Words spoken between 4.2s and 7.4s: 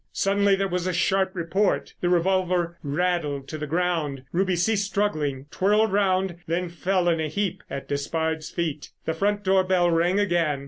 Ruby ceased struggling, twirled round, then fell in a